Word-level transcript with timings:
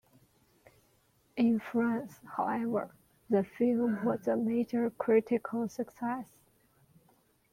In 1.37 1.59
France, 1.59 2.19
however, 2.35 2.89
the 3.29 3.43
film 3.43 4.03
was 4.03 4.27
a 4.27 4.35
"major 4.35 4.89
critical 4.89 5.69
success". 5.69 6.25